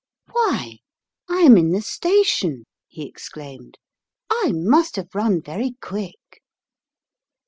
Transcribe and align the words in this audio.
"Why, 0.31 0.79
I 1.29 1.41
am 1.41 1.57
in 1.59 1.73
the 1.73 1.81
station!" 1.83 2.63
he 2.87 3.05
exclaimed." 3.05 3.77
I 4.43 4.51
must 4.51 4.95
have 4.95 5.13
run 5.13 5.43
very 5.43 5.75
quick." 5.79 6.41